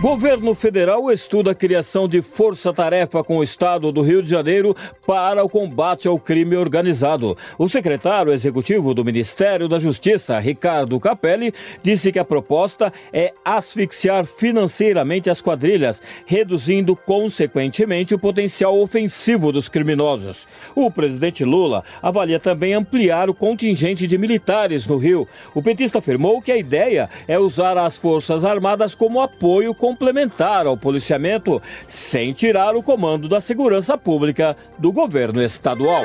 Governo 0.00 0.54
federal 0.54 1.12
estuda 1.12 1.50
a 1.50 1.54
criação 1.54 2.08
de 2.08 2.22
força-tarefa 2.22 3.22
com 3.22 3.36
o 3.36 3.42
estado 3.42 3.92
do 3.92 4.00
Rio 4.00 4.22
de 4.22 4.30
Janeiro 4.30 4.74
para 5.06 5.44
o 5.44 5.48
combate 5.48 6.08
ao 6.08 6.18
crime 6.18 6.56
organizado. 6.56 7.36
O 7.58 7.68
secretário 7.68 8.32
executivo 8.32 8.94
do 8.94 9.04
Ministério 9.04 9.68
da 9.68 9.78
Justiça, 9.78 10.38
Ricardo 10.38 10.98
Capelli, 10.98 11.52
disse 11.82 12.10
que 12.10 12.18
a 12.18 12.24
proposta 12.24 12.90
é 13.12 13.34
asfixiar 13.44 14.24
financeiramente 14.24 15.28
as 15.28 15.42
quadrilhas, 15.42 16.00
reduzindo 16.24 16.96
consequentemente 16.96 18.14
o 18.14 18.18
potencial 18.18 18.80
ofensivo 18.80 19.52
dos 19.52 19.68
criminosos. 19.68 20.48
O 20.74 20.90
presidente 20.90 21.44
Lula 21.44 21.84
avalia 22.00 22.40
também 22.40 22.72
ampliar 22.72 23.28
o 23.28 23.34
contingente 23.34 24.06
de 24.06 24.16
militares 24.16 24.86
no 24.86 24.96
Rio. 24.96 25.28
O 25.54 25.62
petista 25.62 25.98
afirmou 25.98 26.40
que 26.40 26.50
a 26.50 26.56
ideia 26.56 27.06
é 27.28 27.38
usar 27.38 27.76
as 27.76 27.98
Forças 27.98 28.46
Armadas 28.46 28.94
como 28.94 29.20
apoio 29.20 29.74
com 29.74 29.89
complementar 29.90 30.66
ao 30.66 30.76
policiamento, 30.76 31.60
sem 31.86 32.32
tirar 32.32 32.76
o 32.76 32.82
comando 32.82 33.28
da 33.28 33.40
segurança 33.40 33.98
pública 33.98 34.56
do 34.78 34.92
governo 34.92 35.42
estadual. 35.42 36.04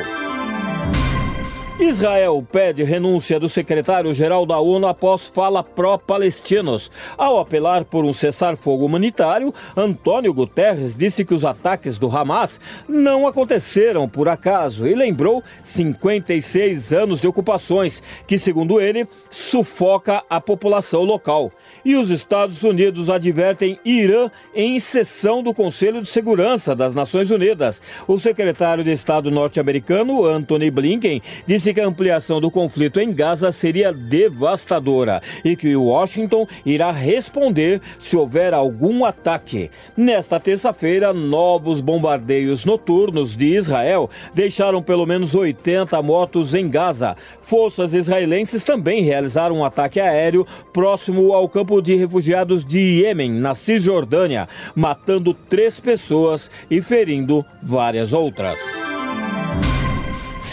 Israel 1.79 2.45
pede 2.49 2.85
renúncia 2.85 3.37
do 3.37 3.49
secretário-geral 3.49 4.45
da 4.45 4.57
ONU 4.57 4.87
após 4.87 5.27
fala 5.27 5.61
pró-palestinos. 5.61 6.89
Ao 7.17 7.37
apelar 7.37 7.83
por 7.83 8.05
um 8.05 8.13
cessar-fogo 8.13 8.85
humanitário, 8.85 9.53
Antônio 9.75 10.33
Guterres 10.33 10.95
disse 10.95 11.25
que 11.25 11.33
os 11.33 11.43
ataques 11.43 11.97
do 11.97 12.07
Hamas 12.07 12.61
não 12.87 13.27
aconteceram 13.27 14.07
por 14.07 14.29
acaso 14.29 14.87
e 14.87 14.95
lembrou 14.95 15.43
56 15.63 16.93
anos 16.93 17.19
de 17.19 17.27
ocupações, 17.27 18.01
que, 18.25 18.37
segundo 18.37 18.79
ele, 18.79 19.05
sufoca 19.29 20.23
a 20.29 20.39
população 20.39 21.03
local. 21.03 21.51
E 21.83 21.97
os 21.97 22.09
Estados 22.09 22.63
Unidos 22.63 23.09
advertem 23.09 23.77
Irã 23.83 24.31
em 24.55 24.79
sessão 24.79 25.43
do 25.43 25.53
Conselho 25.53 26.01
de 26.01 26.07
Segurança 26.07 26.73
das 26.73 26.93
Nações 26.93 27.31
Unidas. 27.31 27.81
O 28.07 28.17
secretário 28.17 28.83
de 28.83 28.93
Estado 28.93 29.29
norte-americano, 29.29 30.25
Anthony 30.25 30.71
Blinken, 30.71 31.21
disse 31.45 31.64
disse 31.65 31.73
que 31.73 31.81
a 31.81 31.87
ampliação 31.87 32.39
do 32.39 32.51
conflito 32.51 32.99
em 32.99 33.11
Gaza 33.11 33.51
seria 33.51 33.91
devastadora 33.91 35.19
e 35.43 35.55
que 35.55 35.75
Washington 35.75 36.45
irá 36.63 36.91
responder 36.91 37.81
se 37.97 38.15
houver 38.15 38.53
algum 38.53 39.03
ataque. 39.03 39.71
Nesta 39.97 40.39
terça-feira, 40.39 41.11
novos 41.11 41.81
bombardeios 41.81 42.65
noturnos 42.65 43.35
de 43.35 43.55
Israel 43.55 44.07
deixaram 44.33 44.79
pelo 44.79 45.07
menos 45.07 45.33
80 45.33 45.99
mortos 46.03 46.53
em 46.53 46.69
Gaza. 46.69 47.15
Forças 47.41 47.95
israelenses 47.95 48.63
também 48.63 49.01
realizaram 49.01 49.57
um 49.57 49.65
ataque 49.65 49.99
aéreo 49.99 50.45
próximo 50.71 51.33
ao 51.33 51.49
campo 51.49 51.81
de 51.81 51.95
refugiados 51.95 52.63
de 52.63 52.77
Iêmen, 52.77 53.31
na 53.31 53.55
Cisjordânia, 53.55 54.47
matando 54.75 55.33
três 55.33 55.79
pessoas 55.79 56.51
e 56.69 56.79
ferindo 56.79 57.43
várias 57.63 58.13
outras. 58.13 58.74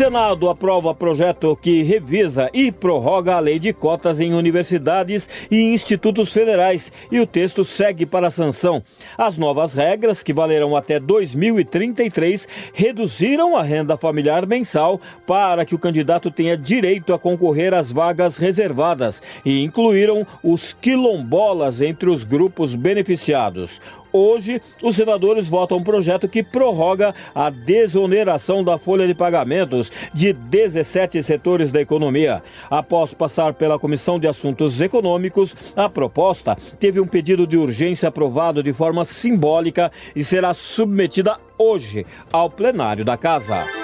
Senado 0.03 0.50
aprova 0.50 0.92
projeto 0.92 1.55
que 1.55 1.84
revisa 1.84 2.50
e 2.53 2.72
prorroga 2.72 3.36
a 3.36 3.39
lei 3.39 3.61
de 3.61 3.72
cotas 3.72 4.20
em 4.20 4.34
universidades 4.34 5.31
e 5.48 5.72
institutos 5.72 6.33
federais 6.33 6.91
e 7.08 7.20
o 7.20 7.27
texto 7.27 7.64
segue 7.64 8.05
para 8.05 8.27
a 8.27 8.30
sanção. 8.33 8.83
As 9.17 9.39
novas 9.39 9.75
regras, 9.75 10.20
que 10.20 10.33
valerão 10.33 10.77
até 10.77 10.98
2033, 10.98 12.48
reduziram 12.75 13.56
a 13.56 13.62
renda 13.62 13.97
familiar 13.97 14.45
mensal 14.45 15.00
para 15.24 15.64
que 15.64 15.77
o 15.77 15.79
candidato 15.79 16.33
tenha 16.33 16.57
direito 16.57 17.14
a 17.14 17.19
concorrer 17.19 17.73
às 17.73 17.92
vagas 17.92 18.39
reservadas 18.39 19.23
e 19.45 19.63
incluíram 19.63 20.27
os 20.42 20.73
quilombolas 20.73 21.80
entre 21.80 22.11
os 22.11 22.24
grupos 22.24 22.74
beneficiados. 22.74 23.80
Hoje, 24.12 24.61
os 24.83 24.96
senadores 24.96 25.48
votam 25.48 25.78
um 25.78 25.83
projeto 25.83 26.28
que 26.28 26.42
prorroga 26.42 27.14
a 27.34 27.48
desoneração 27.48 28.62
da 28.62 28.77
folha 28.77 29.06
de 29.06 29.14
pagamentos 29.14 29.90
de 30.12 30.33
17 30.33 31.23
setores 31.23 31.73
da 31.73 31.80
economia. 31.80 32.42
Após 32.70 33.14
passar 33.14 33.55
pela 33.55 33.78
Comissão 33.78 34.18
de 34.18 34.28
Assuntos 34.28 34.80
Econômicos, 34.80 35.56
a 35.74 35.89
proposta 35.89 36.56
teve 36.78 37.01
um 37.01 37.06
pedido 37.06 37.46
de 37.46 37.56
urgência 37.56 38.08
aprovado 38.08 38.62
de 38.62 38.72
forma 38.72 39.05
simbólica 39.05 39.90
e 40.14 40.22
será 40.22 40.52
submetida 40.52 41.39
hoje 41.56 42.05
ao 42.30 42.51
plenário 42.51 43.05
da 43.05 43.17
Casa. 43.17 43.82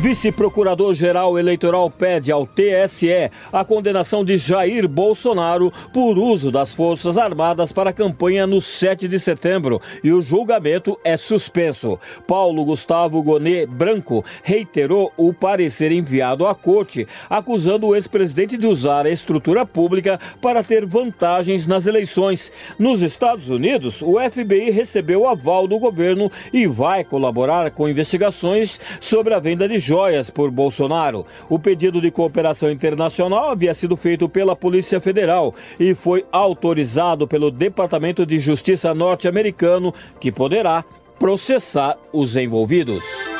Vice-procurador-geral 0.00 1.38
eleitoral 1.38 1.90
pede 1.90 2.32
ao 2.32 2.46
TSE 2.46 3.30
a 3.52 3.62
condenação 3.62 4.24
de 4.24 4.38
Jair 4.38 4.88
Bolsonaro 4.88 5.70
por 5.92 6.18
uso 6.18 6.50
das 6.50 6.74
Forças 6.74 7.18
Armadas 7.18 7.70
para 7.70 7.90
a 7.90 7.92
campanha 7.92 8.46
no 8.46 8.62
7 8.62 9.06
de 9.06 9.20
setembro 9.20 9.78
e 10.02 10.10
o 10.10 10.22
julgamento 10.22 10.98
é 11.04 11.18
suspenso. 11.18 11.98
Paulo 12.26 12.64
Gustavo 12.64 13.22
Gonê 13.22 13.66
Branco 13.66 14.24
reiterou 14.42 15.12
o 15.18 15.34
parecer 15.34 15.92
enviado 15.92 16.46
à 16.46 16.54
corte, 16.54 17.06
acusando 17.28 17.88
o 17.88 17.94
ex-presidente 17.94 18.56
de 18.56 18.66
usar 18.66 19.04
a 19.04 19.10
estrutura 19.10 19.66
pública 19.66 20.18
para 20.40 20.62
ter 20.62 20.86
vantagens 20.86 21.66
nas 21.66 21.86
eleições. 21.86 22.50
Nos 22.78 23.02
Estados 23.02 23.50
Unidos, 23.50 24.00
o 24.00 24.18
FBI 24.18 24.70
recebeu 24.70 25.20
o 25.20 25.28
aval 25.28 25.68
do 25.68 25.78
governo 25.78 26.32
e 26.54 26.66
vai 26.66 27.04
colaborar 27.04 27.70
com 27.72 27.86
investigações 27.86 28.80
sobre 28.98 29.34
a 29.34 29.38
venda 29.38 29.68
de 29.68 29.89
joias 29.90 30.30
por 30.30 30.52
Bolsonaro. 30.52 31.26
O 31.48 31.58
pedido 31.58 32.00
de 32.00 32.12
cooperação 32.12 32.70
internacional 32.70 33.50
havia 33.50 33.74
sido 33.74 33.96
feito 33.96 34.28
pela 34.28 34.54
Polícia 34.54 35.00
Federal 35.00 35.52
e 35.80 35.96
foi 35.96 36.24
autorizado 36.30 37.26
pelo 37.26 37.50
Departamento 37.50 38.24
de 38.24 38.38
Justiça 38.38 38.94
norte-americano, 38.94 39.92
que 40.20 40.30
poderá 40.30 40.84
processar 41.18 41.98
os 42.12 42.36
envolvidos. 42.36 43.39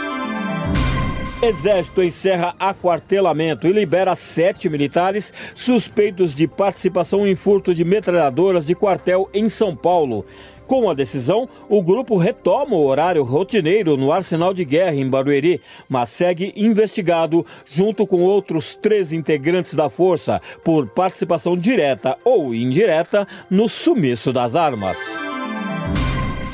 Exército 1.43 2.03
encerra 2.03 2.55
aquartelamento 2.61 3.67
e 3.67 3.73
libera 3.73 4.15
sete 4.15 4.69
militares 4.69 5.33
suspeitos 5.55 6.35
de 6.35 6.47
participação 6.47 7.27
em 7.27 7.35
furto 7.35 7.75
de 7.75 7.83
metralhadoras 7.83 8.67
de 8.67 8.75
quartel 8.75 9.27
em 9.33 9.49
São 9.49 9.75
Paulo. 9.75 10.27
Com 10.67 10.91
a 10.91 10.95
decisão, 10.95 11.49
o 11.67 11.83
grupo 11.83 12.19
retoma 12.19 12.77
o 12.77 12.87
horário 12.87 13.25
rotineiro 13.25 13.97
no 13.97 14.13
arsenal 14.13 14.53
de 14.53 14.67
guerra 14.67 14.95
em 14.95 15.09
Barueri, 15.09 15.63
mas 15.89 16.11
segue 16.11 16.53
investigado 16.55 17.45
junto 17.65 18.07
com 18.07 18.21
outros 18.21 18.75
três 18.75 19.11
integrantes 19.11 19.73
da 19.73 19.89
força 19.89 20.43
por 20.63 20.89
participação 20.89 21.57
direta 21.57 22.19
ou 22.23 22.55
indireta 22.55 23.27
no 23.49 23.67
sumiço 23.67 24.31
das 24.31 24.55
armas. 24.55 25.30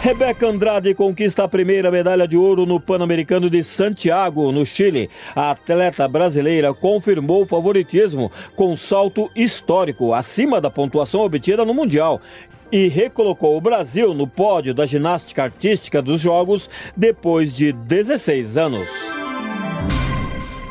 Rebeca 0.07 0.47
Andrade 0.47 0.95
conquista 0.95 1.43
a 1.43 1.49
primeira 1.49 1.91
medalha 1.91 2.29
de 2.29 2.37
ouro 2.37 2.65
no 2.65 2.79
Pan-Americano 2.79 3.51
de 3.51 3.61
Santiago, 3.65 4.53
no 4.53 4.65
Chile. 4.65 5.11
A 5.35 5.51
atleta 5.51 6.07
brasileira 6.07 6.73
confirmou 6.73 7.43
o 7.43 7.45
favoritismo 7.47 8.31
com 8.55 8.77
salto 8.77 9.29
histórico 9.35 10.15
acima 10.15 10.61
da 10.61 10.71
pontuação 10.71 11.23
obtida 11.23 11.65
no 11.65 11.75
Mundial 11.75 12.21
e 12.71 12.87
recolocou 12.87 13.57
o 13.57 13.61
Brasil 13.61 14.15
no 14.15 14.29
pódio 14.29 14.73
da 14.73 14.87
ginástica 14.87 15.43
artística 15.43 16.01
dos 16.01 16.21
Jogos 16.21 16.71
depois 16.97 17.53
de 17.53 17.73
16 17.73 18.57
anos. 18.57 19.26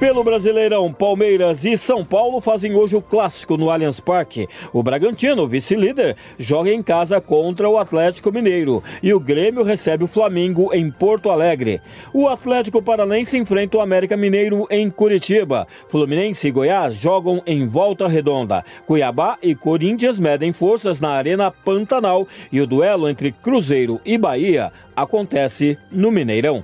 Pelo 0.06 0.24
Brasileirão, 0.24 0.94
Palmeiras 0.94 1.66
e 1.66 1.76
São 1.76 2.06
Paulo 2.06 2.40
fazem 2.40 2.76
hoje 2.76 2.96
o 2.96 3.02
clássico 3.02 3.58
no 3.58 3.72
Allianz 3.72 4.00
Parque. 4.00 4.48
O 4.72 4.84
Bragantino, 4.84 5.48
vice-líder, 5.48 6.16
joga 6.38 6.72
em 6.72 6.84
casa 6.84 7.20
contra 7.20 7.68
o 7.68 7.76
Atlético 7.76 8.32
Mineiro 8.32 8.84
e 9.02 9.12
o 9.16 9.20
Grêmio 9.20 9.64
recebe 9.64 10.04
o 10.04 10.08
Flamengo 10.08 10.72
em 10.72 10.92
Porto 10.92 11.32
Alegre. 11.32 11.82
O 12.14 12.28
Atlético 12.28 12.84
Paranense 12.84 13.36
enfrenta 13.36 13.80
o 13.80 13.82
América 13.82 14.16
Mineiro 14.16 14.68
em 14.70 14.92
Curitiba. 14.92 15.68
Fluminense 15.88 16.50
e 16.50 16.52
Goiás 16.52 16.94
jogam 16.94 17.42
em 17.44 17.68
Volta 17.68 18.08
Redonda. 18.08 18.64
Cuiabá 18.86 19.40
e 19.42 19.56
Corinthians 19.56 20.20
medem 20.20 20.54
forças 20.54 21.00
na 21.00 21.14
Arena 21.14 21.50
Pantanal 21.50 22.28
e 22.52 22.62
o 22.62 22.68
duelo 22.68 23.10
entre 23.10 23.32
Cruzeiro 23.32 24.00
e 24.06 24.20
Bahia 24.20 24.72
acontece 24.96 25.80
no 25.92 26.12
Mineirão. 26.12 26.64